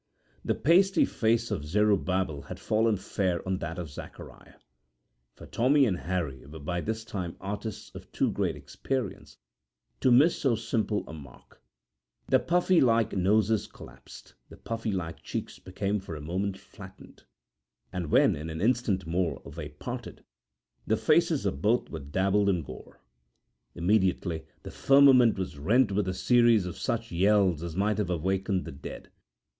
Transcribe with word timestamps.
The 0.43 0.55
pasty 0.55 1.05
face 1.05 1.51
of 1.51 1.63
Zerubbabel 1.63 2.41
had 2.41 2.59
fallen 2.59 2.97
fair 2.97 3.47
on 3.47 3.59
that 3.59 3.77
of 3.77 3.87
Zacariah, 3.91 4.55
for 5.35 5.45
Tommy 5.45 5.85
and 5.85 5.95
Harry 5.99 6.43
were 6.47 6.57
by 6.57 6.81
this 6.81 7.05
time 7.05 7.35
artists 7.39 7.93
of 7.93 8.11
too 8.11 8.31
great 8.31 8.55
experience 8.55 9.37
to 9.99 10.11
miss 10.11 10.39
so 10.39 10.55
simple 10.55 11.03
a 11.07 11.13
mark. 11.13 11.61
The 12.25 12.39
putty 12.39 12.81
like 12.81 13.13
noses 13.15 13.67
collapsed, 13.67 14.33
the 14.49 14.57
putty 14.57 14.91
like 14.91 15.21
cheeks 15.21 15.59
became 15.59 15.99
for 15.99 16.15
a 16.15 16.19
moment 16.19 16.57
flattened, 16.57 17.23
and 17.93 18.09
when 18.09 18.35
in 18.35 18.49
an 18.49 18.59
instant 18.59 19.05
more 19.05 19.39
they 19.55 19.69
parted, 19.69 20.23
the 20.87 20.97
faces 20.97 21.45
of 21.45 21.61
both 21.61 21.91
were 21.91 21.99
dabbled 21.99 22.49
in 22.49 22.63
gore. 22.63 23.03
Immediately 23.75 24.47
the 24.63 24.71
firmament 24.71 25.37
was 25.37 25.59
rent 25.59 25.91
with 25.91 26.07
a 26.07 26.13
series 26.15 26.65
of 26.65 26.75
such 26.75 27.11
yells 27.11 27.61
as 27.61 27.75
might 27.75 27.99
have 27.99 28.09
awakened 28.09 28.65
the 28.65 28.71
dead. 28.71 29.11